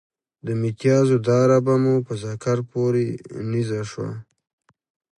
[0.45, 3.05] د متیازو داره به مو په ذکر پورې
[3.51, 4.09] نیزه شوه.